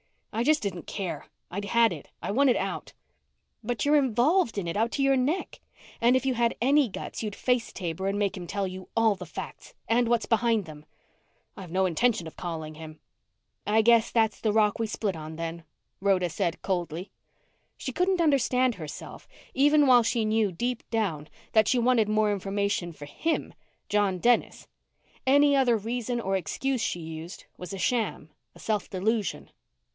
"I 0.33 0.43
just 0.43 0.63
didn't 0.63 0.87
care. 0.87 1.27
I'd 1.51 1.65
had 1.65 1.93
it. 1.93 2.07
I 2.23 2.31
wanted 2.31 2.55
out." 2.55 2.93
"But 3.63 3.85
you're 3.85 3.97
involved 3.97 4.57
in 4.57 4.67
it, 4.67 4.75
up 4.75 4.89
to 4.91 5.03
your 5.03 5.15
neck, 5.17 5.59
and 5.99 6.15
if 6.15 6.25
you 6.25 6.33
had 6.33 6.55
any 6.59 6.89
guts 6.89 7.21
you'd 7.21 7.35
face 7.35 7.71
Taber 7.71 8.07
and 8.07 8.17
make 8.17 8.35
him 8.35 8.47
tell 8.47 8.65
you 8.65 8.89
all 8.97 9.13
the 9.13 9.27
facts 9.27 9.75
and 9.87 10.07
what's 10.07 10.25
behind 10.25 10.65
them." 10.65 10.85
"I 11.55 11.61
have 11.61 11.69
no 11.69 11.85
intention 11.85 12.25
of 12.25 12.35
calling 12.37 12.75
him." 12.75 12.99
"I 13.67 13.83
guess 13.83 14.09
that's 14.09 14.39
the 14.39 14.53
rock 14.53 14.79
we 14.79 14.87
split 14.87 15.15
on 15.15 15.35
then," 15.35 15.65
Rhoda 15.99 16.29
said 16.29 16.63
coldly. 16.63 17.11
She 17.77 17.91
couldn't 17.91 18.21
understand 18.21 18.75
herself, 18.75 19.27
even 19.53 19.85
while 19.85 20.01
she 20.01 20.25
knew, 20.25 20.51
deep 20.51 20.81
down, 20.89 21.27
that 21.51 21.67
she 21.67 21.77
wanted 21.77 22.09
more 22.09 22.31
information 22.31 22.91
for 22.93 23.05
him 23.05 23.53
John 23.89 24.17
Dennis. 24.17 24.67
Any 25.27 25.55
other 25.55 25.77
reason 25.77 26.19
or 26.19 26.35
excuse 26.37 26.81
she 26.81 27.01
used 27.01 27.45
was 27.57 27.71
a 27.71 27.77
sham, 27.77 28.31
a 28.55 28.59
self 28.59 28.89
delusion. 28.89 29.51